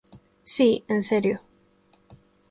Si, 0.53 0.69
en 0.87 1.03
serio. 1.03 1.37